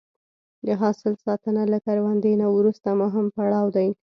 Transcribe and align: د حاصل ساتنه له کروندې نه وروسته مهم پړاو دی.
د 0.65 0.67
حاصل 0.81 1.13
ساتنه 1.25 1.61
له 1.73 1.77
کروندې 1.85 2.33
نه 2.41 2.47
وروسته 2.55 2.89
مهم 3.01 3.25
پړاو 3.35 3.67
دی. 3.75 3.87